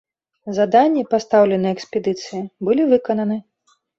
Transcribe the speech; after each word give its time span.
Заданні, 0.57 1.03
пастаўленыя 1.11 1.75
экспедыцыі, 1.77 2.41
былі 2.69 2.89
выкананы. 2.97 3.37